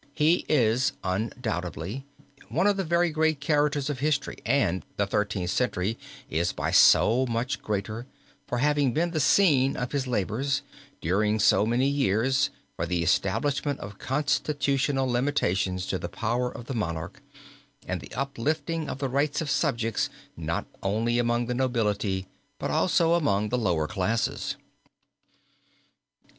He 0.15 0.47
is 0.49 0.93
undoubtedly 1.03 2.07
one 2.49 2.65
of 2.65 2.75
the 2.75 2.83
very 2.83 3.11
great 3.11 3.39
characters 3.39 3.87
of 3.87 3.99
history 3.99 4.37
and 4.47 4.83
the 4.97 5.05
Thirteenth 5.05 5.51
Century 5.51 5.95
is 6.27 6.53
by 6.53 6.71
so 6.71 7.27
much 7.27 7.61
greater 7.61 8.07
for 8.47 8.57
having 8.57 8.93
been 8.95 9.11
the 9.11 9.19
scene 9.19 9.77
of 9.77 9.91
his 9.91 10.07
labors, 10.07 10.63
during 11.01 11.37
so 11.37 11.67
many 11.67 11.87
years, 11.87 12.49
for 12.75 12.87
the 12.87 13.03
establishment 13.03 13.79
of 13.79 13.99
constitutional 13.99 15.07
limitations 15.07 15.85
to 15.85 15.99
the 15.99 16.09
power 16.09 16.49
of 16.49 16.65
the 16.65 16.73
monarch, 16.73 17.21
and 17.87 18.01
the 18.01 18.11
uplifting 18.15 18.89
of 18.89 18.97
the 18.97 19.07
rights 19.07 19.39
of 19.39 19.51
subjects 19.51 20.09
not 20.35 20.65
only 20.81 21.19
among 21.19 21.45
the 21.45 21.53
nobility, 21.53 22.25
but 22.57 22.71
also 22.71 23.13
among 23.13 23.49
the 23.49 23.55
lower 23.59 23.85
classes. 23.87 24.55